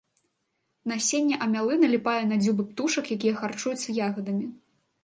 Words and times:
Насенне 0.91 1.35
амялы 1.47 1.77
наліпае 1.83 2.17
на 2.31 2.41
дзюбы 2.45 2.63
птушак, 2.71 3.05
якія 3.19 3.33
харчуюцца 3.45 3.89
ягадамі. 4.09 4.45